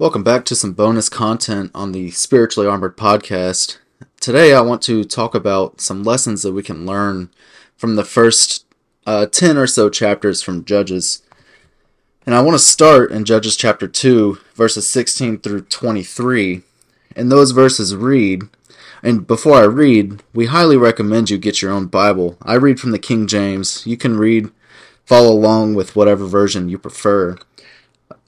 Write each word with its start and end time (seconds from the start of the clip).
Welcome 0.00 0.22
back 0.22 0.44
to 0.44 0.54
some 0.54 0.74
bonus 0.74 1.08
content 1.08 1.72
on 1.74 1.90
the 1.90 2.12
Spiritually 2.12 2.68
Armored 2.68 2.96
podcast. 2.96 3.78
Today, 4.20 4.54
I 4.54 4.60
want 4.60 4.80
to 4.82 5.02
talk 5.02 5.34
about 5.34 5.80
some 5.80 6.04
lessons 6.04 6.42
that 6.42 6.52
we 6.52 6.62
can 6.62 6.86
learn 6.86 7.30
from 7.76 7.96
the 7.96 8.04
first 8.04 8.64
uh, 9.08 9.26
10 9.26 9.56
or 9.56 9.66
so 9.66 9.90
chapters 9.90 10.40
from 10.40 10.64
Judges. 10.64 11.24
And 12.24 12.32
I 12.32 12.42
want 12.42 12.54
to 12.54 12.64
start 12.64 13.10
in 13.10 13.24
Judges 13.24 13.56
chapter 13.56 13.88
2, 13.88 14.38
verses 14.54 14.86
16 14.86 15.40
through 15.40 15.62
23. 15.62 16.62
And 17.16 17.32
those 17.32 17.50
verses 17.50 17.96
read, 17.96 18.44
and 19.02 19.26
before 19.26 19.56
I 19.56 19.64
read, 19.64 20.22
we 20.32 20.46
highly 20.46 20.76
recommend 20.76 21.28
you 21.28 21.38
get 21.38 21.60
your 21.60 21.72
own 21.72 21.86
Bible. 21.86 22.38
I 22.42 22.54
read 22.54 22.78
from 22.78 22.92
the 22.92 23.00
King 23.00 23.26
James. 23.26 23.84
You 23.84 23.96
can 23.96 24.16
read, 24.16 24.52
follow 25.04 25.32
along 25.32 25.74
with 25.74 25.96
whatever 25.96 26.24
version 26.24 26.68
you 26.68 26.78
prefer. 26.78 27.36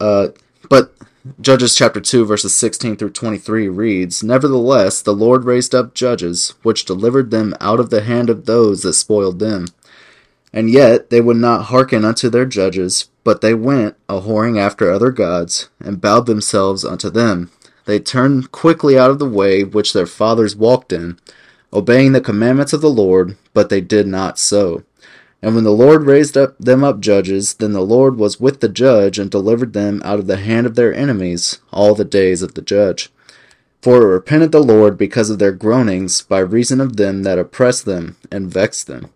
Uh, 0.01 0.31
but 0.71 0.95
Judges 1.39 1.75
chapter 1.75 2.01
2 2.01 2.25
verses 2.25 2.55
16 2.55 2.97
through 2.97 3.11
23 3.11 3.69
reads, 3.69 4.23
Nevertheless, 4.23 5.03
the 5.03 5.13
Lord 5.13 5.45
raised 5.45 5.75
up 5.75 5.93
judges, 5.93 6.55
which 6.63 6.87
delivered 6.87 7.31
them 7.31 7.55
out 7.61 7.79
of 7.79 7.91
the 7.91 8.01
hand 8.01 8.31
of 8.31 8.47
those 8.47 8.81
that 8.83 8.95
spoiled 8.95 9.39
them. 9.39 9.67
And 10.51 10.71
yet 10.71 11.11
they 11.11 11.21
would 11.21 11.37
not 11.37 11.67
hearken 11.67 12.07
unto 12.07 12.31
their 12.31 12.47
judges, 12.47 13.11
but 13.23 13.43
they 13.43 13.53
went 13.53 13.97
a 14.09 14.23
whoring 14.23 14.59
after 14.59 14.91
other 14.91 15.11
gods, 15.11 15.69
and 15.79 16.01
bowed 16.01 16.25
themselves 16.25 16.87
unto 16.87 17.11
them. 17.11 17.51
They 17.85 18.01
turned 18.01 18.51
quickly 18.51 18.99
out 18.99 19.11
of 19.11 19.19
the 19.19 19.29
way 19.29 19.63
which 19.63 19.93
their 19.93 20.07
fathers 20.07 20.57
walked 20.57 20.91
in, 20.91 21.19
obeying 21.71 22.13
the 22.13 22.23
commandments 22.23 22.73
of 22.73 22.81
the 22.81 22.89
Lord, 22.89 23.37
but 23.53 23.69
they 23.69 23.83
did 23.83 24.07
not 24.07 24.39
so. 24.39 24.85
And 25.43 25.55
when 25.55 25.65
the 25.65 25.71
Lord 25.71 26.05
raised 26.05 26.37
up 26.37 26.59
them 26.59 26.85
up 26.85 27.01
judges, 27.01 27.55
then 27.55 27.73
the 27.73 27.81
Lord 27.81 28.17
was 28.17 28.39
with 28.39 28.61
the 28.61 28.69
judge, 28.69 29.19
and 29.19 29.31
delivered 29.31 29.73
them 29.73 30.03
out 30.05 30.19
of 30.19 30.27
the 30.27 30.37
hand 30.37 30.67
of 30.67 30.75
their 30.75 30.93
enemies 30.93 31.61
all 31.73 31.95
the 31.95 32.05
days 32.05 32.43
of 32.43 32.55
the 32.55 32.63
judge. 32.63 33.11
For 33.81 34.03
it 34.03 34.07
repented 34.07 34.53
the 34.53 34.63
Lord 34.63 34.99
because 34.99 35.31
of 35.31 35.39
their 35.39 35.53
groanings, 35.53 36.23
by 36.23 36.41
reason 36.41 36.81
of 36.81 36.97
them 36.97 37.23
that 37.23 37.39
oppressed 37.39 37.87
them 37.87 38.17
and 38.31 38.53
vexed 38.53 38.87
them. 38.87 39.09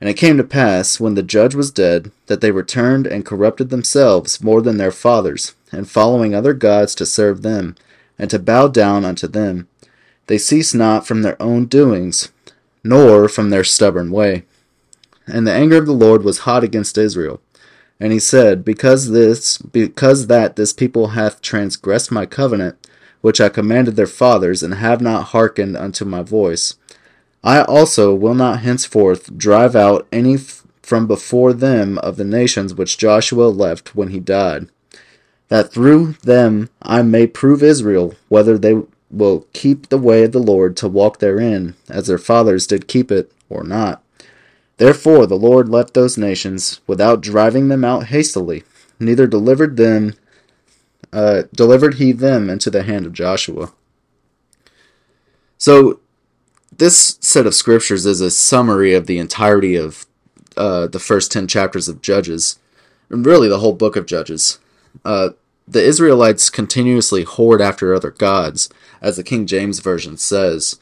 And 0.00 0.10
it 0.10 0.14
came 0.14 0.36
to 0.36 0.44
pass, 0.44 0.98
when 0.98 1.14
the 1.14 1.22
judge 1.22 1.54
was 1.54 1.70
dead, 1.70 2.10
that 2.26 2.40
they 2.40 2.50
returned 2.50 3.06
and 3.06 3.24
corrupted 3.24 3.70
themselves 3.70 4.42
more 4.42 4.60
than 4.60 4.76
their 4.76 4.92
fathers, 4.92 5.54
and 5.70 5.88
following 5.88 6.34
other 6.34 6.54
gods 6.54 6.94
to 6.96 7.06
serve 7.06 7.42
them, 7.42 7.76
and 8.18 8.28
to 8.30 8.38
bow 8.38 8.66
down 8.68 9.04
unto 9.04 9.28
them. 9.28 9.68
They 10.26 10.38
ceased 10.38 10.74
not 10.74 11.06
from 11.06 11.22
their 11.22 11.40
own 11.40 11.66
doings, 11.66 12.30
nor 12.82 13.28
from 13.28 13.50
their 13.50 13.64
stubborn 13.64 14.10
way. 14.10 14.44
And 15.28 15.46
the 15.46 15.52
anger 15.52 15.76
of 15.76 15.86
the 15.86 15.92
Lord 15.92 16.24
was 16.24 16.40
hot 16.40 16.64
against 16.64 16.98
Israel. 16.98 17.40
And 18.00 18.12
he 18.12 18.20
said, 18.20 18.64
Because 18.64 19.10
this, 19.10 19.58
because 19.58 20.26
that 20.28 20.56
this 20.56 20.72
people 20.72 21.08
hath 21.08 21.42
transgressed 21.42 22.12
my 22.12 22.26
covenant, 22.26 22.76
which 23.20 23.40
I 23.40 23.48
commanded 23.48 23.96
their 23.96 24.06
fathers, 24.06 24.62
and 24.62 24.74
have 24.74 25.00
not 25.00 25.28
hearkened 25.28 25.76
unto 25.76 26.04
my 26.04 26.22
voice, 26.22 26.76
I 27.42 27.62
also 27.62 28.14
will 28.14 28.34
not 28.34 28.60
henceforth 28.60 29.36
drive 29.36 29.74
out 29.76 30.06
any 30.12 30.34
f- 30.34 30.64
from 30.82 31.06
before 31.06 31.52
them 31.52 31.98
of 31.98 32.16
the 32.16 32.24
nations 32.24 32.74
which 32.74 32.98
Joshua 32.98 33.44
left 33.44 33.94
when 33.94 34.08
he 34.08 34.20
died, 34.20 34.68
that 35.48 35.72
through 35.72 36.14
them 36.22 36.70
I 36.82 37.02
may 37.02 37.26
prove 37.26 37.62
Israel 37.62 38.14
whether 38.28 38.56
they 38.58 38.82
will 39.10 39.46
keep 39.52 39.88
the 39.88 39.98
way 39.98 40.24
of 40.24 40.32
the 40.32 40.38
Lord 40.38 40.76
to 40.78 40.88
walk 40.88 41.18
therein, 41.18 41.74
as 41.88 42.06
their 42.06 42.18
fathers 42.18 42.66
did 42.66 42.88
keep 42.88 43.10
it, 43.10 43.32
or 43.48 43.64
not. 43.64 44.02
Therefore 44.78 45.26
the 45.26 45.36
Lord 45.36 45.68
left 45.68 45.94
those 45.94 46.16
nations 46.16 46.80
without 46.86 47.20
driving 47.20 47.68
them 47.68 47.84
out 47.84 48.06
hastily, 48.06 48.64
neither 48.98 49.26
delivered 49.26 49.76
them 49.76 50.14
uh, 51.12 51.42
delivered 51.54 51.94
he 51.94 52.12
them 52.12 52.50
into 52.50 52.70
the 52.70 52.82
hand 52.82 53.06
of 53.06 53.12
Joshua. 53.12 53.72
So 55.56 56.00
this 56.76 57.18
set 57.20 57.46
of 57.46 57.54
scriptures 57.54 58.06
is 58.06 58.20
a 58.20 58.30
summary 58.30 58.94
of 58.94 59.06
the 59.06 59.18
entirety 59.18 59.74
of 59.74 60.06
uh, 60.56 60.86
the 60.86 60.98
first 60.98 61.32
ten 61.32 61.48
chapters 61.48 61.88
of 61.88 62.02
Judges, 62.02 62.58
and 63.10 63.24
really 63.24 63.48
the 63.48 63.58
whole 63.58 63.72
book 63.72 63.96
of 63.96 64.06
Judges. 64.06 64.58
Uh, 65.04 65.30
the 65.66 65.82
Israelites 65.82 66.50
continuously 66.50 67.24
whored 67.24 67.60
after 67.60 67.94
other 67.94 68.10
gods, 68.10 68.68
as 69.00 69.16
the 69.16 69.24
King 69.24 69.46
James 69.46 69.80
Version 69.80 70.16
says, 70.16 70.78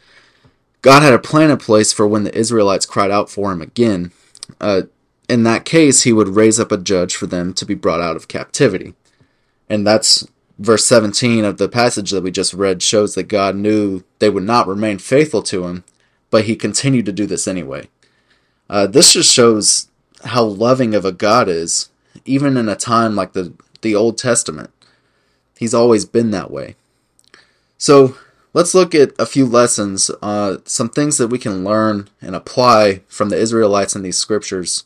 God 0.87 1.03
had 1.03 1.15
a 1.15 1.19
plan 1.19 1.51
in 1.51 1.57
place 1.57 1.93
for 1.93 2.07
when 2.07 2.23
the 2.23 2.39
Israelites 2.39 2.87
cried 2.87 3.11
out 3.11 3.29
for 3.29 3.51
him 3.51 3.61
again. 3.61 4.13
Uh, 4.61 4.83
in 5.29 5.43
that 5.43 5.65
case, 5.65 6.05
he 6.05 6.13
would 6.13 6.37
raise 6.37 6.61
up 6.61 6.71
a 6.71 6.79
judge 6.79 7.17
for 7.17 7.27
them 7.27 7.53
to 7.55 7.67
be 7.67 7.75
brought 7.75 8.01
out 8.01 8.15
of 8.15 8.29
captivity. 8.29 8.95
And 9.69 9.85
that's 9.85 10.29
verse 10.61 10.85
17 10.85 11.45
of 11.45 11.59
the 11.59 11.69
passage 11.69 12.13
that 12.13 12.23
we 12.23 12.31
just 12.31 12.55
read 12.55 12.85
shows 12.85 13.17
that 13.17 13.25
God 13.25 13.57
knew 13.57 14.05
they 14.21 14.31
would 14.31 14.45
not 14.45 14.69
remain 14.69 14.99
faithful 14.99 15.43
to 15.43 15.67
him, 15.67 15.83
but 16.31 16.45
he 16.45 16.55
continued 16.55 17.07
to 17.07 17.13
do 17.13 17.27
this 17.27 17.49
anyway. 17.49 17.89
Uh, 18.71 18.87
this 18.87 19.13
just 19.13 19.35
shows 19.35 19.89
how 20.27 20.45
loving 20.45 20.95
of 20.95 21.05
a 21.05 21.11
God 21.11 21.49
is, 21.49 21.91
even 22.25 22.57
in 22.57 22.69
a 22.69 22.77
time 22.77 23.17
like 23.17 23.33
the, 23.33 23.53
the 23.83 23.97
Old 23.97 24.19
Testament. 24.19 24.71
He's 25.59 25.75
always 25.75 26.05
been 26.05 26.31
that 26.31 26.53
way. 26.53 26.77
So, 27.77 28.17
let's 28.57 28.75
look 28.75 28.95
at 28.95 29.13
a 29.19 29.27
few 29.27 29.45
lessons, 29.45 30.11
uh, 30.23 30.57
some 30.65 30.89
things 30.89 31.19
that 31.19 31.29
we 31.29 31.39
can 31.39 31.63
learn 31.63 32.09
and 32.23 32.35
apply 32.35 33.03
from 33.07 33.29
the 33.29 33.37
Israelites 33.37 33.95
in 33.95 34.01
these 34.01 34.17
scriptures, 34.17 34.85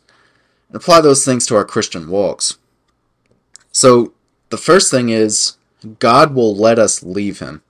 and 0.68 0.74
apply 0.74 1.00
those 1.00 1.24
things 1.24 1.46
to 1.46 1.54
our 1.54 1.64
Christian 1.64 2.10
walks. 2.10 2.58
So, 3.70 4.12
the 4.48 4.56
first 4.56 4.90
thing 4.90 5.10
is 5.10 5.56
God 6.00 6.34
will 6.34 6.54
let 6.54 6.80
us 6.80 7.04
leave 7.04 7.38
him. 7.38 7.62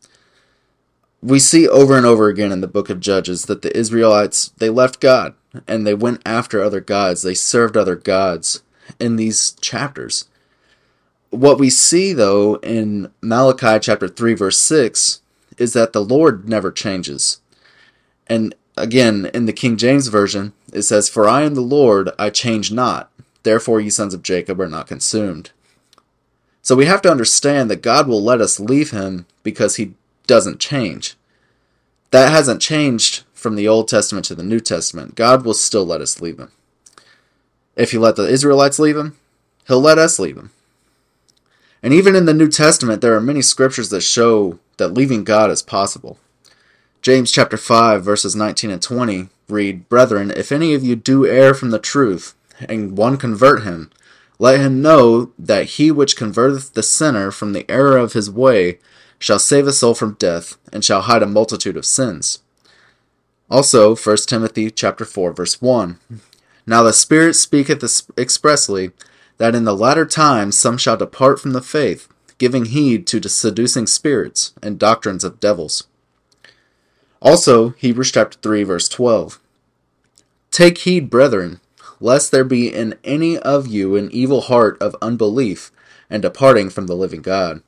We 1.22 1.38
see 1.38 1.68
over 1.68 1.98
and 1.98 2.06
over 2.06 2.28
again 2.28 2.50
in 2.50 2.62
the 2.62 2.66
book 2.66 2.88
of 2.88 2.98
Judges 2.98 3.44
that 3.44 3.60
the 3.60 3.76
Israelites 3.76 4.52
they 4.56 4.70
left 4.70 5.00
God 5.00 5.34
and 5.68 5.86
they 5.86 5.92
went 5.92 6.22
after 6.24 6.62
other 6.62 6.80
gods. 6.80 7.20
They 7.20 7.34
served 7.34 7.76
other 7.76 7.96
gods 7.96 8.62
in 8.98 9.16
these 9.16 9.52
chapters. 9.60 10.28
What 11.28 11.58
we 11.58 11.68
see 11.68 12.14
though 12.14 12.54
in 12.62 13.12
Malachi 13.20 13.78
chapter 13.80 14.08
3 14.08 14.32
verse 14.32 14.58
6 14.58 15.19
is 15.60 15.74
that 15.74 15.92
the 15.92 16.02
Lord 16.02 16.48
never 16.48 16.72
changes. 16.72 17.40
And 18.26 18.54
again, 18.76 19.30
in 19.34 19.44
the 19.44 19.52
King 19.52 19.76
James 19.76 20.08
Version, 20.08 20.54
it 20.72 20.82
says, 20.82 21.08
For 21.08 21.28
I 21.28 21.42
am 21.42 21.54
the 21.54 21.60
Lord, 21.60 22.10
I 22.18 22.30
change 22.30 22.72
not. 22.72 23.10
Therefore, 23.42 23.80
ye 23.80 23.90
sons 23.90 24.14
of 24.14 24.22
Jacob 24.22 24.60
are 24.60 24.68
not 24.68 24.86
consumed. 24.86 25.50
So 26.62 26.74
we 26.74 26.86
have 26.86 27.02
to 27.02 27.10
understand 27.10 27.70
that 27.70 27.82
God 27.82 28.08
will 28.08 28.22
let 28.22 28.40
us 28.40 28.58
leave 28.58 28.90
him 28.90 29.26
because 29.42 29.76
he 29.76 29.94
doesn't 30.26 30.60
change. 30.60 31.14
That 32.10 32.30
hasn't 32.30 32.62
changed 32.62 33.24
from 33.32 33.56
the 33.56 33.68
Old 33.68 33.88
Testament 33.88 34.26
to 34.26 34.34
the 34.34 34.42
New 34.42 34.60
Testament. 34.60 35.14
God 35.14 35.44
will 35.44 35.54
still 35.54 35.84
let 35.84 36.00
us 36.00 36.20
leave 36.20 36.38
him. 36.38 36.52
If 37.76 37.92
he 37.92 37.98
let 37.98 38.16
the 38.16 38.28
Israelites 38.28 38.78
leave 38.78 38.96
him, 38.96 39.16
he'll 39.66 39.80
let 39.80 39.98
us 39.98 40.18
leave 40.18 40.36
him. 40.36 40.50
And 41.82 41.94
even 41.94 42.14
in 42.14 42.26
the 42.26 42.34
New 42.34 42.48
Testament, 42.48 43.00
there 43.00 43.14
are 43.14 43.20
many 43.20 43.42
scriptures 43.42 43.88
that 43.90 44.02
show 44.02 44.58
that 44.76 44.94
leaving 44.94 45.24
God 45.24 45.50
is 45.50 45.62
possible. 45.62 46.18
James 47.02 47.32
chapter 47.32 47.56
5 47.56 48.04
verses 48.04 48.36
19 48.36 48.70
and 48.70 48.82
20 48.82 49.28
read, 49.48 49.88
Brethren, 49.88 50.30
if 50.30 50.52
any 50.52 50.74
of 50.74 50.84
you 50.84 50.96
do 50.96 51.26
err 51.26 51.54
from 51.54 51.70
the 51.70 51.78
truth, 51.78 52.34
and 52.68 52.96
one 52.96 53.16
convert 53.16 53.62
him, 53.62 53.90
let 54.38 54.60
him 54.60 54.82
know 54.82 55.32
that 55.38 55.64
he 55.64 55.90
which 55.90 56.16
converteth 56.16 56.72
the 56.72 56.82
sinner 56.82 57.30
from 57.30 57.52
the 57.52 57.70
error 57.70 57.96
of 57.96 58.12
his 58.12 58.30
way 58.30 58.78
shall 59.18 59.38
save 59.38 59.66
a 59.66 59.72
soul 59.72 59.94
from 59.94 60.14
death, 60.14 60.56
and 60.72 60.84
shall 60.84 61.02
hide 61.02 61.22
a 61.22 61.26
multitude 61.26 61.76
of 61.76 61.84
sins. 61.84 62.38
Also, 63.50 63.94
1 63.94 64.16
Timothy 64.26 64.70
chapter 64.70 65.04
4 65.04 65.32
verse 65.32 65.60
1. 65.60 65.98
Now 66.66 66.82
the 66.82 66.92
Spirit 66.92 67.34
speaketh 67.34 67.82
expressly 68.16 68.92
that 69.40 69.54
in 69.54 69.64
the 69.64 69.74
latter 69.74 70.04
times 70.04 70.54
some 70.54 70.76
shall 70.76 70.98
depart 70.98 71.40
from 71.40 71.52
the 71.52 71.62
faith, 71.62 72.08
giving 72.36 72.66
heed 72.66 73.06
to 73.06 73.26
seducing 73.26 73.86
spirits 73.86 74.52
and 74.62 74.78
doctrines 74.78 75.24
of 75.24 75.40
devils. 75.40 75.88
Also, 77.22 77.70
Hebrews 77.70 78.12
chapter 78.12 78.38
3 78.42 78.64
verse 78.64 78.86
12. 78.86 79.40
Take 80.50 80.76
heed, 80.78 81.08
brethren, 81.08 81.60
lest 82.00 82.30
there 82.30 82.44
be 82.44 82.68
in 82.68 82.98
any 83.02 83.38
of 83.38 83.66
you 83.66 83.96
an 83.96 84.10
evil 84.12 84.42
heart 84.42 84.76
of 84.78 84.94
unbelief 85.00 85.72
and 86.10 86.20
departing 86.20 86.68
from 86.68 86.86
the 86.86 86.94
living 86.94 87.22
God. 87.22 87.62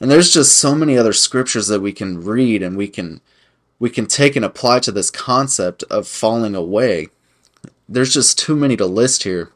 And 0.00 0.10
there's 0.10 0.34
just 0.34 0.58
so 0.58 0.74
many 0.74 0.98
other 0.98 1.12
scriptures 1.12 1.68
that 1.68 1.80
we 1.80 1.92
can 1.92 2.24
read 2.24 2.60
and 2.60 2.76
we 2.76 2.88
can 2.88 3.20
we 3.78 3.88
can 3.88 4.06
take 4.06 4.34
and 4.34 4.44
apply 4.44 4.80
to 4.80 4.90
this 4.90 5.12
concept 5.12 5.84
of 5.84 6.08
falling 6.08 6.56
away. 6.56 7.06
There's 7.88 8.12
just 8.12 8.36
too 8.36 8.56
many 8.56 8.76
to 8.76 8.86
list 8.86 9.22
here. 9.22 9.52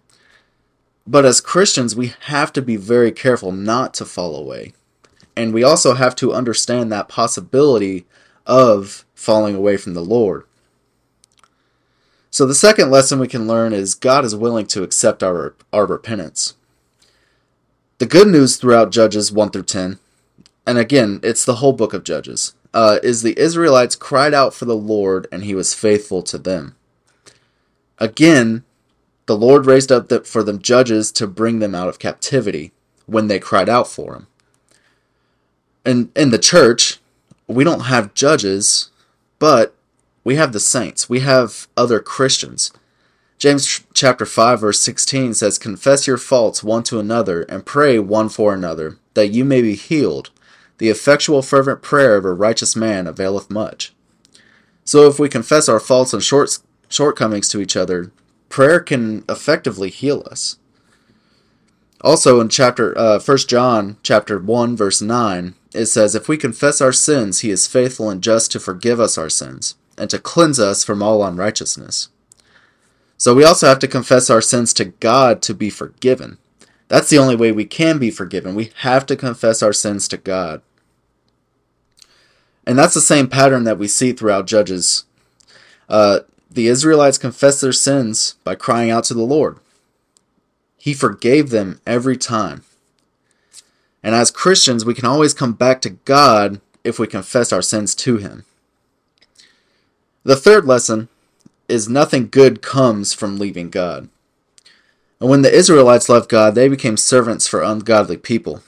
But 1.06 1.25
as 1.25 1.41
Christians, 1.41 1.95
we 1.95 2.15
have 2.23 2.53
to 2.55 2.62
be 2.62 2.77
very 2.77 3.12
careful 3.12 3.53
not 3.53 3.93
to 3.95 4.05
fall 4.05 4.37
away. 4.37 4.73
And 5.37 5.53
we 5.53 5.62
also 5.62 5.95
have 5.95 6.15
to 6.17 6.33
understand 6.33 6.91
that 6.91 7.09
possibility 7.09 8.06
of 8.47 9.05
falling 9.15 9.55
away 9.55 9.77
from 9.77 9.95
the 9.95 10.05
Lord. 10.05 10.45
So 12.31 12.47
the 12.47 12.55
second 12.55 12.91
lesson 12.91 13.19
we 13.19 13.29
can 13.29 13.47
learn 13.47 13.73
is 13.73 13.95
God 13.95 14.25
is 14.25 14.35
willing 14.35 14.67
to 14.67 14.83
accept 14.83 15.23
our, 15.23 15.55
our 15.73 15.87
repentance. 15.87 16.55
The 17.99 18.06
good 18.06 18.27
news 18.27 18.56
throughout 18.56 18.91
Judges 18.91 19.31
1 19.31 19.51
through 19.51 19.62
10, 19.62 19.99
and 20.67 20.79
again, 20.79 21.21
it's 21.23 21.45
the 21.45 21.56
whole 21.56 21.73
book 21.73 21.95
of 21.95 22.03
Judges, 22.03 22.55
uh, 22.73 22.99
is 23.03 23.23
the 23.23 23.39
Israelites 23.39 23.95
cried 23.95 24.35
out 24.35 24.53
for 24.53 24.65
the 24.65 24.77
Lord 24.77 25.29
and 25.31 25.45
he 25.45 25.55
was 25.55 25.75
faithful 25.75 26.23
to 26.23 26.39
them. 26.39 26.75
Again, 27.99 28.65
the 29.26 29.37
Lord 29.37 29.67
raised 29.67 29.91
up 29.91 30.09
the, 30.09 30.21
for 30.21 30.43
them 30.43 30.61
judges 30.61 31.11
to 31.12 31.26
bring 31.26 31.59
them 31.59 31.75
out 31.75 31.88
of 31.88 31.99
captivity 31.99 32.73
when 33.06 33.29
they 33.29 33.38
cried 33.38 33.69
out 33.69 33.88
for 33.88 34.15
him. 34.15 34.26
And 35.85 36.11
in 36.17 36.31
the 36.31 36.38
church, 36.38 37.00
we 37.47 37.65
don't 37.65 37.81
have 37.81 38.15
judges, 38.15 38.91
but 39.38 39.75
we 40.23 40.37
have 40.37 40.53
the 40.53 40.61
saints. 40.61 41.09
We 41.09 41.21
have 41.21 41.69
other 41.76 42.00
Christians. 42.00 42.73
James 43.38 43.82
chapter 43.93 44.25
5 44.25 44.61
verse 44.61 44.81
16 44.81 45.35
says, 45.35 45.59
"Confess 45.59 46.06
your 46.06 46.17
faults 46.17 46.62
one 46.62 46.82
to 46.85 46.99
another 46.99 47.43
and 47.43 47.67
pray 47.67 47.99
one 47.99 48.31
for 48.31 48.55
another, 48.55 48.97
that 49.15 49.32
you 49.32 49.44
may 49.44 49.61
be 49.61 49.75
healed. 49.75 50.31
The 50.79 50.88
effectual 50.88 51.43
fervent 51.43 51.82
prayer 51.82 52.17
of 52.17 52.25
a 52.25 52.32
righteous 52.32 52.75
man 52.75 53.06
availeth 53.06 53.50
much." 53.50 53.93
So 54.85 55.06
if 55.09 55.19
we 55.19 55.29
confess 55.29 55.69
our 55.69 55.81
faults 55.81 56.15
and 56.15 56.23
short, 56.23 56.59
shortcomings 56.88 57.49
to 57.50 57.61
each 57.61 57.77
other, 57.77 58.11
prayer 58.49 58.81
can 58.81 59.25
effectively 59.29 59.91
heal 59.91 60.26
us. 60.31 60.58
Also 62.00 62.41
in 62.41 62.49
chapter 62.49 62.96
uh, 62.99 63.19
1 63.19 63.38
John 63.49 63.96
chapter 64.02 64.38
1 64.38 64.76
verse 64.76 65.00
9, 65.00 65.55
it 65.75 65.87
says, 65.87 66.14
If 66.14 66.29
we 66.29 66.37
confess 66.37 66.81
our 66.81 66.93
sins, 66.93 67.41
he 67.41 67.50
is 67.50 67.67
faithful 67.67 68.11
and 68.11 68.23
just 68.23 68.52
to 68.52 68.61
forgive 68.61 69.00
us 69.00 69.19
our 69.19 69.31
sins, 69.31 69.75
and 69.96 70.08
to 70.11 70.19
cleanse 70.19 70.61
us 70.61 70.85
from 70.85 71.02
all 71.02 71.25
unrighteousness. 71.25 72.11
So 73.17 73.35
we 73.35 73.44
also 73.44 73.67
have 73.67 73.79
to 73.79 73.88
confess 73.88 74.29
our 74.29 74.41
sins 74.41 74.73
to 74.75 74.85
God 74.85 75.41
to 75.43 75.55
be 75.55 75.70
forgiven. 75.70 76.38
That's 76.88 77.08
the 77.08 77.19
only 77.19 77.37
way 77.37 77.52
we 77.52 77.64
can 77.64 77.99
be 77.99 78.11
forgiven. 78.11 78.55
We 78.55 78.70
have 78.76 79.06
to 79.06 79.17
confess 79.17 79.62
our 79.62 79.73
sins 79.73 80.06
to 80.08 80.17
God. 80.17 80.62
And 82.67 82.79
that's 82.79 82.94
the 82.94 83.00
same 83.00 83.29
pattern 83.29 83.64
that 83.64 83.79
we 83.79 83.88
see 83.88 84.12
throughout 84.12 84.46
Judges. 84.46 85.05
Uh, 85.88 86.20
the 86.55 86.69
Israelites 86.69 87.19
confessed 87.19 87.61
their 87.61 87.73
sins 87.73 88.37
by 88.45 88.55
crying 88.55 88.91
out 88.91 89.05
to 89.05 89.15
the 89.15 89.23
Lord. 89.23 89.59
He 90.77 90.95
forgave 90.95 91.51
them 91.51 91.81
every 91.87 92.17
time. 92.17 92.62
And 94.03 94.15
as 94.15 94.31
Christians, 94.31 94.85
we 94.85 94.95
can 94.95 95.06
always 95.06 95.35
come 95.35 95.55
back 95.55 95.81
to 95.81 95.91
God 95.91 96.61
if 96.85 96.99
we 96.99 97.06
confess 97.06 97.53
our 97.53 97.62
sins 97.62 97.95
to 97.97 98.19
Him. 98.19 98.45
The 100.23 100.37
third 100.37 100.65
lesson 100.65 101.09
is 101.69 101.89
nothing 101.89 102.29
good 102.29 102.62
comes 102.62 103.12
from 103.15 103.39
leaving 103.39 103.71
God. 103.71 104.09
And 105.21 105.31
when 105.31 105.43
the 105.43 105.53
Israelites 105.53 106.09
left 106.09 106.29
God, 106.29 106.55
they 106.55 106.69
became 106.69 106.97
servants 106.97 107.49
for 107.49 107.62
ungodly 107.62 108.19
people. 108.19 108.62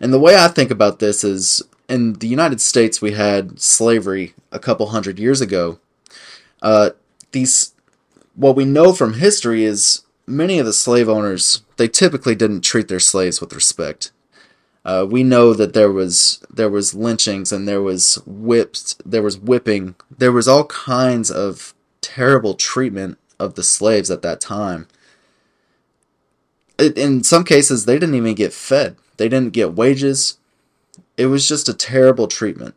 And 0.00 0.12
the 0.12 0.20
way 0.20 0.36
I 0.36 0.48
think 0.48 0.70
about 0.70 1.00
this 1.00 1.24
is 1.24 1.62
in 1.88 2.14
the 2.14 2.28
United 2.28 2.60
States, 2.60 3.02
we 3.02 3.12
had 3.12 3.60
slavery 3.60 4.34
a 4.52 4.60
couple 4.60 4.88
hundred 4.88 5.18
years 5.18 5.40
ago. 5.40 5.80
Uh, 6.62 6.90
these, 7.32 7.74
what 8.34 8.56
we 8.56 8.64
know 8.64 8.92
from 8.92 9.14
history 9.14 9.64
is 9.64 10.02
many 10.26 10.58
of 10.58 10.66
the 10.66 10.72
slave 10.72 11.08
owners, 11.08 11.62
they 11.76 11.88
typically 11.88 12.34
didn't 12.34 12.62
treat 12.62 12.88
their 12.88 13.00
slaves 13.00 13.40
with 13.40 13.52
respect. 13.52 14.12
Uh, 14.84 15.06
we 15.08 15.22
know 15.22 15.52
that 15.52 15.74
there 15.74 15.92
was 15.92 16.42
there 16.48 16.70
was 16.70 16.94
lynchings 16.94 17.52
and 17.52 17.68
there 17.68 17.82
was 17.82 18.18
whips, 18.24 18.96
there 19.04 19.22
was 19.22 19.38
whipping, 19.38 19.94
there 20.16 20.32
was 20.32 20.48
all 20.48 20.64
kinds 20.64 21.30
of 21.30 21.74
terrible 22.00 22.54
treatment 22.54 23.18
of 23.38 23.54
the 23.54 23.62
slaves 23.62 24.10
at 24.10 24.22
that 24.22 24.40
time. 24.40 24.88
It, 26.78 26.96
in 26.96 27.22
some 27.22 27.44
cases, 27.44 27.84
they 27.84 27.98
didn't 27.98 28.14
even 28.14 28.34
get 28.34 28.54
fed. 28.54 28.96
They 29.18 29.28
didn't 29.28 29.52
get 29.52 29.74
wages. 29.74 30.38
It 31.18 31.26
was 31.26 31.46
just 31.46 31.68
a 31.68 31.74
terrible 31.74 32.26
treatment. 32.26 32.74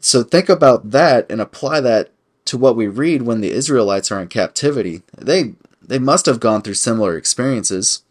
So 0.00 0.22
think 0.22 0.50
about 0.50 0.90
that 0.90 1.30
and 1.30 1.40
apply 1.40 1.80
that 1.80 2.10
to 2.46 2.56
what 2.58 2.76
we 2.76 2.86
read 2.86 3.22
when 3.22 3.40
the 3.40 3.52
Israelites 3.52 4.10
are 4.10 4.20
in 4.20 4.28
captivity. 4.28 5.02
They 5.16 5.54
they 5.82 5.98
must 5.98 6.26
have 6.26 6.40
gone 6.40 6.62
through 6.62 6.74
similar 6.74 7.16
experiences. 7.16 8.02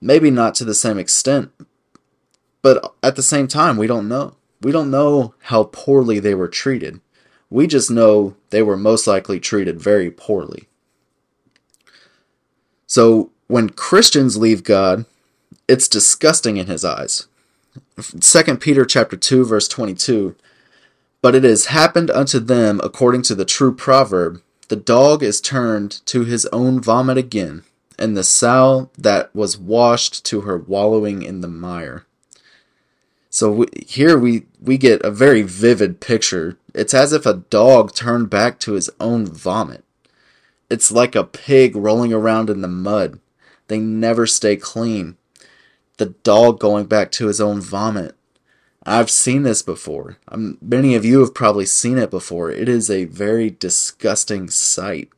Maybe 0.00 0.30
not 0.30 0.54
to 0.56 0.64
the 0.64 0.74
same 0.74 0.98
extent, 0.98 1.50
but 2.62 2.94
at 3.02 3.16
the 3.16 3.22
same 3.22 3.48
time, 3.48 3.76
we 3.76 3.86
don't 3.86 4.08
know. 4.08 4.34
We 4.60 4.72
don't 4.72 4.90
know 4.90 5.34
how 5.44 5.64
poorly 5.64 6.18
they 6.18 6.34
were 6.34 6.48
treated. 6.48 7.00
We 7.50 7.66
just 7.66 7.90
know 7.90 8.36
they 8.50 8.62
were 8.62 8.76
most 8.76 9.06
likely 9.06 9.40
treated 9.40 9.80
very 9.80 10.10
poorly. 10.10 10.68
So 12.86 13.30
when 13.46 13.70
Christians 13.70 14.36
leave 14.36 14.64
God, 14.64 15.06
it's 15.66 15.88
disgusting 15.88 16.56
in 16.56 16.66
his 16.66 16.84
eyes. 16.84 17.26
2 18.20 18.56
Peter 18.56 18.84
chapter 18.84 19.16
2 19.16 19.44
verse 19.44 19.68
22 19.68 20.34
But 21.20 21.34
it 21.34 21.44
has 21.44 21.66
happened 21.66 22.10
unto 22.10 22.38
them 22.38 22.80
according 22.82 23.22
to 23.22 23.34
the 23.34 23.44
true 23.44 23.74
proverb 23.74 24.42
the 24.68 24.76
dog 24.76 25.22
is 25.22 25.40
turned 25.40 26.04
to 26.04 26.24
his 26.24 26.44
own 26.46 26.78
vomit 26.80 27.16
again 27.16 27.62
and 27.98 28.16
the 28.16 28.22
sow 28.22 28.90
that 28.98 29.34
was 29.34 29.56
washed 29.56 30.24
to 30.26 30.42
her 30.42 30.58
wallowing 30.58 31.22
in 31.22 31.40
the 31.40 31.48
mire 31.48 32.04
so 33.30 33.52
we, 33.52 33.66
here 33.86 34.18
we 34.18 34.46
we 34.60 34.78
get 34.78 35.02
a 35.02 35.10
very 35.10 35.42
vivid 35.42 36.00
picture. 36.00 36.58
It's 36.74 36.94
as 36.94 37.12
if 37.12 37.26
a 37.26 37.44
dog 37.50 37.94
turned 37.94 38.30
back 38.30 38.58
to 38.60 38.72
his 38.72 38.90
own 38.98 39.26
vomit. 39.26 39.84
It's 40.70 40.90
like 40.90 41.14
a 41.14 41.24
pig 41.24 41.76
rolling 41.76 42.12
around 42.12 42.50
in 42.50 42.62
the 42.62 42.68
mud. 42.68 43.20
They 43.68 43.78
never 43.78 44.26
stay 44.26 44.56
clean. 44.56 45.16
The 45.98 46.06
dog 46.06 46.58
going 46.58 46.86
back 46.86 47.10
to 47.12 47.26
his 47.26 47.40
own 47.40 47.60
vomit. 47.60 48.16
I've 48.88 49.10
seen 49.10 49.42
this 49.42 49.62
before. 49.62 50.16
Um, 50.28 50.56
many 50.62 50.94
of 50.94 51.04
you 51.04 51.20
have 51.20 51.34
probably 51.34 51.66
seen 51.66 51.98
it 51.98 52.10
before. 52.10 52.50
It 52.50 52.68
is 52.68 52.90
a 52.90 53.04
very 53.04 53.50
disgusting 53.50 54.48
sight. 54.48 55.10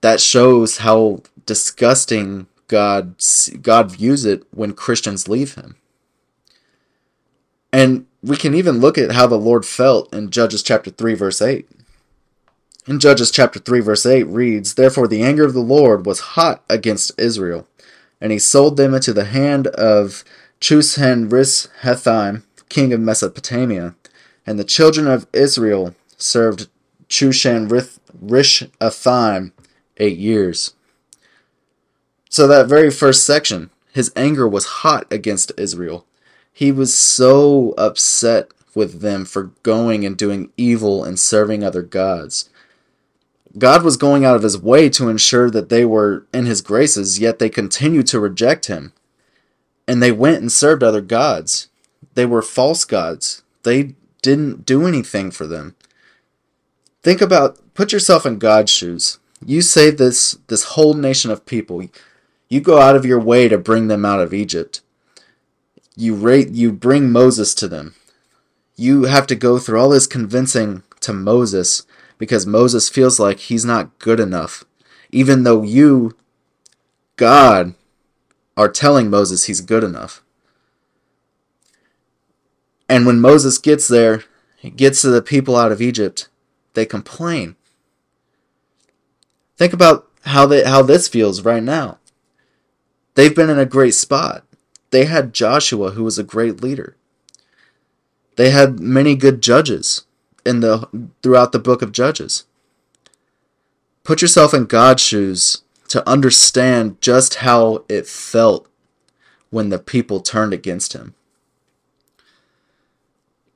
That 0.00 0.20
shows 0.20 0.78
how 0.78 1.22
disgusting 1.44 2.46
God 2.68 3.16
God 3.62 3.92
views 3.92 4.24
it 4.24 4.44
when 4.52 4.74
Christians 4.74 5.28
leave 5.28 5.54
him. 5.54 5.76
And 7.72 8.06
we 8.22 8.36
can 8.36 8.54
even 8.54 8.80
look 8.80 8.96
at 8.96 9.12
how 9.12 9.26
the 9.26 9.36
Lord 9.36 9.66
felt 9.66 10.12
in 10.14 10.30
Judges 10.30 10.62
chapter 10.62 10.90
3 10.90 11.14
verse 11.14 11.42
8. 11.42 11.68
In 12.86 13.00
Judges 13.00 13.30
chapter 13.32 13.58
3 13.58 13.80
verse 13.80 14.06
8 14.06 14.22
reads, 14.24 14.74
Therefore 14.74 15.08
the 15.08 15.22
anger 15.22 15.44
of 15.44 15.54
the 15.54 15.60
Lord 15.60 16.06
was 16.06 16.20
hot 16.20 16.64
against 16.70 17.12
Israel, 17.18 17.66
and 18.20 18.30
he 18.30 18.38
sold 18.38 18.76
them 18.76 18.94
into 18.94 19.12
the 19.12 19.24
hand 19.24 19.66
of 19.68 20.24
Chushan 20.60 21.28
Rishathaim, 21.28 22.42
king 22.68 22.92
of 22.92 23.00
Mesopotamia, 23.00 23.94
and 24.46 24.58
the 24.58 24.64
children 24.64 25.06
of 25.06 25.26
Israel 25.32 25.94
served 26.16 26.68
Chushan 27.08 27.68
Rishathaim 28.24 29.52
eight 29.98 30.18
years. 30.18 30.74
So 32.28 32.46
that 32.46 32.68
very 32.68 32.90
first 32.90 33.24
section, 33.24 33.70
his 33.92 34.12
anger 34.16 34.48
was 34.48 34.66
hot 34.66 35.06
against 35.10 35.52
Israel. 35.56 36.06
He 36.52 36.72
was 36.72 36.94
so 36.94 37.74
upset 37.78 38.50
with 38.74 39.00
them 39.00 39.24
for 39.24 39.52
going 39.62 40.04
and 40.04 40.16
doing 40.16 40.50
evil 40.56 41.04
and 41.04 41.18
serving 41.18 41.62
other 41.64 41.82
gods. 41.82 42.50
God 43.56 43.82
was 43.82 43.96
going 43.96 44.24
out 44.24 44.36
of 44.36 44.42
his 44.42 44.60
way 44.60 44.90
to 44.90 45.08
ensure 45.08 45.50
that 45.50 45.70
they 45.70 45.84
were 45.84 46.26
in 46.32 46.44
his 46.44 46.60
graces, 46.60 47.18
yet 47.18 47.38
they 47.38 47.48
continued 47.48 48.06
to 48.08 48.20
reject 48.20 48.66
him. 48.66 48.92
And 49.88 50.02
they 50.02 50.12
went 50.12 50.40
and 50.40 50.50
served 50.50 50.82
other 50.82 51.00
gods. 51.00 51.68
They 52.14 52.26
were 52.26 52.42
false 52.42 52.84
gods. 52.84 53.42
They 53.62 53.94
didn't 54.22 54.66
do 54.66 54.86
anything 54.86 55.30
for 55.30 55.46
them. 55.46 55.76
Think 57.02 57.20
about 57.20 57.58
put 57.74 57.92
yourself 57.92 58.26
in 58.26 58.38
God's 58.38 58.70
shoes. 58.70 59.18
You 59.44 59.62
save 59.62 59.98
this 59.98 60.38
this 60.48 60.64
whole 60.64 60.94
nation 60.94 61.30
of 61.30 61.46
people. 61.46 61.88
You 62.48 62.60
go 62.60 62.80
out 62.80 62.96
of 62.96 63.04
your 63.04 63.20
way 63.20 63.48
to 63.48 63.58
bring 63.58 63.88
them 63.88 64.04
out 64.04 64.20
of 64.20 64.34
Egypt 64.34 64.80
you 65.96 66.14
rate 66.14 66.50
you 66.50 66.70
bring 66.70 67.10
Moses 67.10 67.54
to 67.54 67.66
them. 67.66 67.94
You 68.76 69.04
have 69.04 69.26
to 69.28 69.34
go 69.34 69.58
through 69.58 69.80
all 69.80 69.88
this 69.88 70.06
convincing 70.06 70.82
to 71.00 71.12
Moses 71.12 71.86
because 72.18 72.46
Moses 72.46 72.90
feels 72.90 73.18
like 73.18 73.38
he's 73.38 73.64
not 73.64 73.98
good 73.98 74.20
enough. 74.20 74.64
Even 75.10 75.44
though 75.44 75.62
you, 75.62 76.14
God, 77.16 77.74
are 78.56 78.68
telling 78.68 79.10
Moses 79.10 79.44
he's 79.44 79.60
good 79.60 79.84
enough. 79.84 80.22
And 82.88 83.04
when 83.04 83.20
Moses 83.20 83.58
gets 83.58 83.88
there, 83.88 84.24
he 84.56 84.70
gets 84.70 85.02
to 85.02 85.10
the 85.10 85.22
people 85.22 85.56
out 85.56 85.72
of 85.72 85.82
Egypt, 85.82 86.28
they 86.74 86.86
complain. 86.86 87.56
Think 89.56 89.72
about 89.72 90.08
how 90.24 90.46
they 90.46 90.64
how 90.64 90.82
this 90.82 91.08
feels 91.08 91.42
right 91.42 91.62
now. 91.62 91.98
They've 93.14 93.34
been 93.34 93.50
in 93.50 93.58
a 93.58 93.66
great 93.66 93.94
spot. 93.94 94.44
They 94.90 95.06
had 95.06 95.34
Joshua, 95.34 95.92
who 95.92 96.04
was 96.04 96.18
a 96.18 96.24
great 96.24 96.62
leader. 96.62 96.96
They 98.36 98.50
had 98.50 98.78
many 98.78 99.16
good 99.16 99.42
judges 99.42 100.04
in 100.44 100.60
the 100.60 100.88
throughout 101.22 101.52
the 101.52 101.58
book 101.58 101.82
of 101.82 101.92
Judges. 101.92 102.44
Put 104.04 104.22
yourself 104.22 104.54
in 104.54 104.66
God's 104.66 105.02
shoes 105.02 105.62
to 105.88 106.08
understand 106.08 107.00
just 107.00 107.36
how 107.36 107.84
it 107.88 108.06
felt 108.06 108.68
when 109.50 109.68
the 109.68 109.78
people 109.78 110.20
turned 110.20 110.52
against 110.52 110.92
him. 110.92 111.14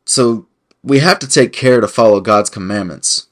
So 0.05 0.47
we 0.83 1.01
have 1.01 1.19
to 1.21 1.29
take 1.29 1.53
care 1.53 1.81
to 1.81 1.89
follow 1.89 2.21
God's 2.21 2.51
commandments. 2.51 3.29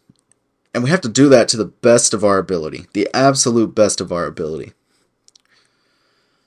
And 0.74 0.84
we 0.84 0.90
have 0.90 1.00
to 1.00 1.08
do 1.08 1.28
that 1.28 1.48
to 1.48 1.56
the 1.56 1.64
best 1.64 2.12
of 2.12 2.22
our 2.22 2.38
ability, 2.38 2.86
the 2.92 3.08
absolute 3.14 3.74
best 3.74 4.00
of 4.00 4.12
our 4.12 4.26
ability. 4.26 4.74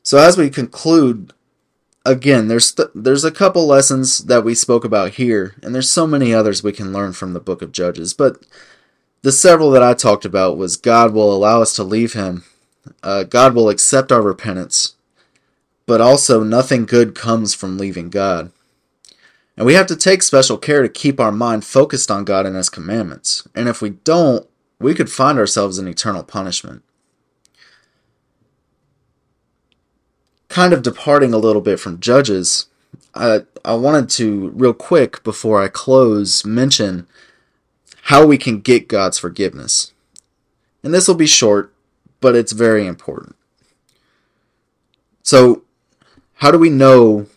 So 0.04 0.18
as 0.18 0.38
we 0.38 0.50
conclude, 0.50 1.34
again, 2.06 2.48
there's 2.48 2.72
th- 2.72 2.90
there's 2.96 3.24
a 3.24 3.32
couple 3.32 3.66
lessons 3.66 4.20
that 4.20 4.44
we 4.44 4.56
spoke 4.56 4.86
about 4.86 5.16
here, 5.16 5.56
and 5.62 5.74
there's 5.74 5.90
so 5.90 6.08
many 6.08 6.34
others 6.34 6.64
we 6.64 6.72
can 6.72 6.94
learn 6.94 7.14
from 7.14 7.34
the 7.34 7.40
book 7.40 7.62
of 7.62 7.72
Judges, 7.72 8.14
but 8.14 8.44
the 9.22 9.32
several 9.32 9.72
that 9.72 9.84
I 9.84 9.94
talked 9.94 10.26
about 10.26 10.58
was 10.58 10.78
God 10.78 11.14
will 11.14 11.34
allow 11.34 11.62
us 11.62 11.74
to 11.76 11.84
leave 11.84 12.14
him. 12.14 12.44
Uh, 13.04 13.24
God 13.24 13.54
will 13.54 13.70
accept 13.70 14.12
our 14.12 14.22
repentance, 14.22 14.96
but 15.86 16.02
also 16.02 16.44
nothing 16.44 16.86
good 16.86 17.14
comes 17.14 17.54
from 17.54 17.78
leaving 17.78 18.10
God. 18.10 18.52
And 19.58 19.66
we 19.66 19.76
have 19.76 19.88
to 19.88 19.96
take 19.96 20.24
special 20.24 20.58
care 20.58 20.82
to 20.82 20.90
keep 20.90 21.20
our 21.20 21.32
mind 21.32 21.66
focused 21.66 22.10
on 22.10 22.26
God 22.26 22.46
and 22.48 22.56
His 22.56 22.70
commandments. 22.70 23.48
And 23.54 23.70
if 23.70 23.82
we 23.82 23.92
don't, 23.92 24.48
we 24.80 24.96
could 24.96 25.12
find 25.12 25.38
ourselves 25.38 25.78
in 25.78 25.88
eternal 25.88 26.24
punishment. 26.24 26.82
Kind 30.48 30.74
of 30.74 30.82
departing 30.82 31.34
a 31.34 31.38
little 31.38 31.62
bit 31.62 31.80
from 31.80 32.00
Judges, 32.00 32.68
I, 33.14 33.42
I 33.64 33.76
wanted 33.76 34.10
to, 34.12 34.50
real 34.50 34.74
quick, 34.74 35.24
before 35.24 35.62
I 35.62 35.68
close, 35.68 36.44
mention 36.44 37.08
how 38.12 38.26
we 38.26 38.38
can 38.38 38.60
get 38.60 38.90
God's 38.90 39.18
forgiveness. 39.18 39.94
And 40.84 40.94
this 40.94 41.08
will 41.08 41.16
be 41.16 41.26
short, 41.26 41.74
but 42.20 42.36
it's 42.36 42.52
very 42.52 42.86
important. 42.86 43.38
So, 45.24 45.62
how 46.34 46.52
do 46.52 46.58
we 46.58 46.70
know 46.70 47.28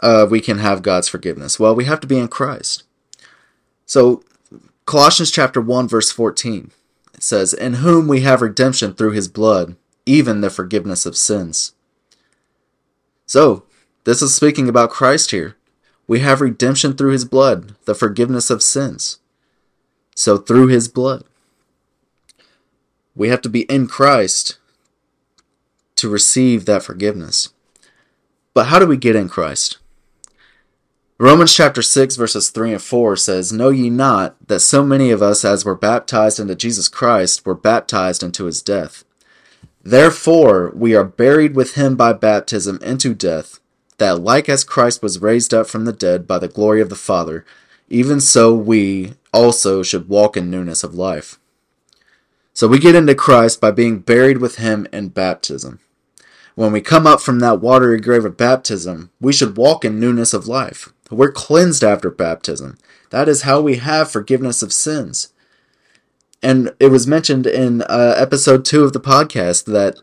uh, 0.00 0.26
we 0.28 0.40
can 0.40 0.58
have 0.58 0.82
God's 0.82 1.06
forgiveness? 1.06 1.60
Well, 1.60 1.72
we 1.72 1.84
have 1.84 2.00
to 2.00 2.08
be 2.08 2.18
in 2.18 2.26
Christ. 2.26 2.82
So, 3.86 4.24
Colossians 4.86 5.30
chapter 5.30 5.60
1 5.60 5.86
verse 5.86 6.10
14 6.10 6.72
it 7.14 7.22
says, 7.22 7.54
"In 7.54 7.74
whom 7.74 8.08
we 8.08 8.22
have 8.22 8.42
redemption 8.42 8.92
through 8.92 9.12
his 9.12 9.28
blood, 9.28 9.76
even 10.04 10.40
the 10.40 10.50
forgiveness 10.50 11.06
of 11.06 11.16
sins." 11.16 11.74
So, 13.24 13.62
this 14.02 14.20
is 14.20 14.34
speaking 14.34 14.68
about 14.68 14.90
Christ 14.90 15.30
here. 15.30 15.54
We 16.08 16.18
have 16.18 16.40
redemption 16.40 16.94
through 16.94 17.12
his 17.12 17.24
blood, 17.24 17.76
the 17.84 17.94
forgiveness 17.94 18.50
of 18.50 18.64
sins. 18.64 19.20
So, 20.20 20.36
through 20.36 20.66
his 20.66 20.86
blood, 20.86 21.24
we 23.14 23.30
have 23.30 23.40
to 23.40 23.48
be 23.48 23.62
in 23.62 23.86
Christ 23.86 24.58
to 25.96 26.10
receive 26.10 26.66
that 26.66 26.82
forgiveness. 26.82 27.54
But 28.52 28.66
how 28.66 28.78
do 28.78 28.86
we 28.86 28.98
get 28.98 29.16
in 29.16 29.30
Christ? 29.30 29.78
Romans 31.16 31.56
chapter 31.56 31.80
6, 31.80 32.16
verses 32.16 32.50
3 32.50 32.72
and 32.72 32.82
4 32.82 33.16
says, 33.16 33.50
Know 33.50 33.70
ye 33.70 33.88
not 33.88 34.36
that 34.46 34.60
so 34.60 34.84
many 34.84 35.10
of 35.10 35.22
us 35.22 35.42
as 35.42 35.64
were 35.64 35.74
baptized 35.74 36.38
into 36.38 36.54
Jesus 36.54 36.88
Christ 36.88 37.46
were 37.46 37.54
baptized 37.54 38.22
into 38.22 38.44
his 38.44 38.60
death? 38.60 39.04
Therefore 39.82 40.70
we 40.74 40.94
are 40.94 41.02
buried 41.02 41.56
with 41.56 41.76
him 41.76 41.96
by 41.96 42.12
baptism 42.12 42.78
into 42.82 43.14
death, 43.14 43.58
that 43.96 44.20
like 44.20 44.50
as 44.50 44.64
Christ 44.64 45.02
was 45.02 45.22
raised 45.22 45.54
up 45.54 45.66
from 45.66 45.86
the 45.86 45.94
dead 45.94 46.26
by 46.26 46.38
the 46.38 46.46
glory 46.46 46.82
of 46.82 46.90
the 46.90 46.94
Father, 46.94 47.46
even 47.90 48.20
so 48.20 48.54
we 48.54 49.14
also 49.32 49.82
should 49.82 50.08
walk 50.08 50.36
in 50.36 50.50
newness 50.50 50.82
of 50.82 50.94
life. 50.94 51.38
So 52.54 52.68
we 52.68 52.78
get 52.78 52.94
into 52.94 53.14
Christ 53.14 53.60
by 53.60 53.70
being 53.72 53.98
buried 53.98 54.38
with 54.38 54.56
him 54.56 54.86
in 54.92 55.08
baptism. 55.08 55.80
When 56.54 56.72
we 56.72 56.80
come 56.80 57.06
up 57.06 57.20
from 57.20 57.40
that 57.40 57.60
watery 57.60 58.00
grave 58.00 58.24
of 58.24 58.36
baptism, 58.36 59.10
we 59.20 59.32
should 59.32 59.56
walk 59.56 59.84
in 59.84 60.00
newness 60.00 60.32
of 60.32 60.46
life. 60.46 60.92
We're 61.10 61.32
cleansed 61.32 61.82
after 61.82 62.10
baptism. 62.10 62.78
That 63.10 63.28
is 63.28 63.42
how 63.42 63.60
we 63.60 63.76
have 63.76 64.10
forgiveness 64.10 64.62
of 64.62 64.72
sins. 64.72 65.32
And 66.42 66.72
it 66.78 66.88
was 66.88 67.06
mentioned 67.06 67.46
in 67.46 67.82
uh, 67.82 68.14
episode 68.16 68.64
two 68.64 68.84
of 68.84 68.92
the 68.92 69.00
podcast 69.00 69.64
that 69.66 70.00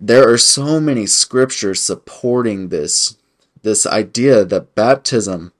there 0.00 0.28
are 0.28 0.38
so 0.38 0.80
many 0.80 1.06
scriptures 1.06 1.80
supporting 1.80 2.68
this 2.68 3.16
this 3.62 3.86
idea 3.86 4.44
that 4.44 4.74
baptism 4.74 5.53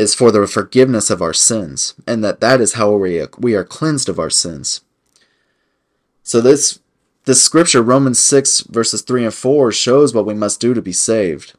is 0.00 0.14
for 0.14 0.30
the 0.30 0.46
forgiveness 0.46 1.10
of 1.10 1.20
our 1.20 1.34
sins 1.34 1.94
and 2.06 2.24
that 2.24 2.40
that 2.40 2.58
is 2.58 2.72
how 2.72 2.90
we 2.92 3.22
we 3.38 3.54
are 3.54 3.64
cleansed 3.64 4.08
of 4.08 4.18
our 4.18 4.30
sins. 4.30 4.80
So 6.22 6.40
this 6.40 6.80
this 7.26 7.44
scripture 7.44 7.82
Romans 7.82 8.18
6 8.18 8.62
verses 8.62 9.02
3 9.02 9.26
and 9.26 9.34
4 9.34 9.70
shows 9.72 10.14
what 10.14 10.24
we 10.24 10.32
must 10.32 10.58
do 10.58 10.72
to 10.72 10.80
be 10.80 10.92
saved. 10.92 11.52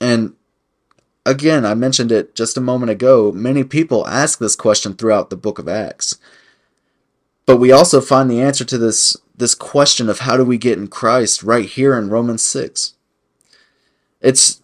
And 0.00 0.34
again, 1.24 1.64
I 1.64 1.74
mentioned 1.74 2.10
it 2.10 2.34
just 2.34 2.56
a 2.56 2.60
moment 2.60 2.90
ago, 2.90 3.30
many 3.30 3.62
people 3.62 4.06
ask 4.08 4.40
this 4.40 4.56
question 4.56 4.94
throughout 4.94 5.30
the 5.30 5.36
book 5.36 5.60
of 5.60 5.68
Acts. 5.68 6.18
But 7.46 7.58
we 7.58 7.70
also 7.70 8.00
find 8.00 8.28
the 8.28 8.40
answer 8.40 8.64
to 8.64 8.78
this 8.78 9.16
this 9.36 9.54
question 9.54 10.08
of 10.08 10.20
how 10.20 10.36
do 10.36 10.44
we 10.44 10.58
get 10.58 10.76
in 10.76 10.88
Christ 10.88 11.44
right 11.44 11.66
here 11.66 11.96
in 11.96 12.10
Romans 12.10 12.42
6. 12.42 12.94
It's 14.20 14.60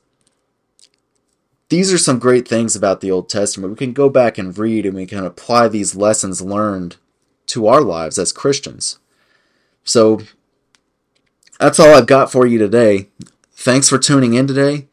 these 1.73 1.91
are 1.91 1.97
some 1.97 2.19
great 2.19 2.47
things 2.47 2.77
about 2.77 3.01
the 3.01 3.11
Old 3.11 3.31
Testament. 3.31 3.71
We 3.71 3.79
can 3.79 3.95
go 3.95 4.11
back 4.11 4.37
and 4.37 4.57
read 4.59 4.85
and 4.85 4.95
we 4.95 5.07
can 5.07 5.25
apply 5.25 5.69
these 5.69 5.97
lessons 5.97 6.43
learned 6.43 6.97
to 7.47 7.67
our 7.67 7.81
lives 7.81 8.19
as 8.19 8.31
Christians. 8.31 8.99
So 9.83 10.21
that's 11.59 11.81
all 11.81 11.95
I've 11.95 12.07
got 12.07 12.31
for 12.31 12.45
you 12.45 12.59
today. 12.59 13.09
Thanks 13.53 13.89
for 13.89 13.99
tuning 13.99 14.35
in 14.35 14.47
today. 14.47 14.89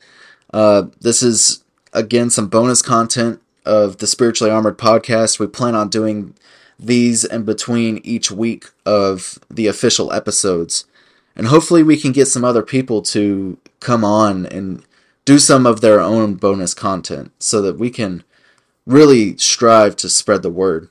Uh, 0.53 0.83
this 1.01 1.21
is, 1.21 1.65
again, 1.91 2.29
some 2.29 2.47
bonus 2.47 2.81
content 2.81 3.41
of 3.65 3.97
the 3.97 4.07
Spiritually 4.07 4.49
Armored 4.49 4.77
podcast. 4.77 5.37
We 5.37 5.47
plan 5.47 5.75
on 5.75 5.89
doing 5.89 6.33
these 6.79 7.25
in 7.25 7.43
between 7.43 7.99
each 8.05 8.31
week 8.31 8.67
of 8.85 9.37
the 9.49 9.67
official 9.67 10.13
episodes. 10.13 10.85
And 11.35 11.47
hopefully, 11.47 11.83
we 11.83 11.97
can 11.97 12.13
get 12.13 12.29
some 12.29 12.45
other 12.45 12.63
people 12.63 13.01
to 13.01 13.57
come 13.81 14.05
on 14.05 14.45
and 14.45 14.81
do 15.25 15.39
some 15.39 15.65
of 15.65 15.81
their 15.81 15.99
own 15.99 16.35
bonus 16.35 16.73
content 16.73 17.31
so 17.39 17.61
that 17.61 17.77
we 17.77 17.89
can 17.89 18.23
really 18.85 19.37
strive 19.37 19.95
to 19.97 20.09
spread 20.09 20.41
the 20.41 20.49
word. 20.49 20.89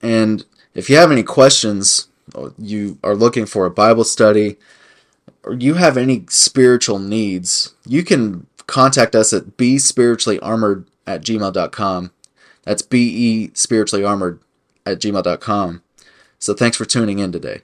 And 0.00 0.44
if 0.74 0.88
you 0.88 0.96
have 0.96 1.10
any 1.10 1.22
questions, 1.22 2.08
uh, 2.34 2.50
you 2.58 2.98
are 3.02 3.16
looking 3.16 3.46
for 3.46 3.66
a 3.66 3.70
Bible 3.70 4.04
study, 4.04 4.56
or 5.42 5.54
you 5.54 5.74
have 5.74 5.96
any 5.96 6.24
spiritual 6.28 6.98
needs, 6.98 7.74
you 7.86 8.04
can 8.04 8.46
contact 8.66 9.14
us 9.14 9.32
at 9.32 9.56
be 9.56 9.78
spiritually 9.78 10.38
armored 10.40 10.86
at 11.06 11.22
gmail.com. 11.22 12.10
That's 12.64 12.82
be 12.82 13.50
spiritually 13.54 14.04
armored 14.04 14.40
at 14.84 15.00
gmail.com. 15.00 15.82
So 16.38 16.54
thanks 16.54 16.76
for 16.76 16.84
tuning 16.84 17.18
in 17.18 17.32
today. 17.32 17.62